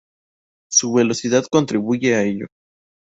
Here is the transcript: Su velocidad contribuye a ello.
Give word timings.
Su 0.71 0.93
velocidad 0.93 1.43
contribuye 1.47 2.15
a 2.15 2.23
ello. 2.23 2.47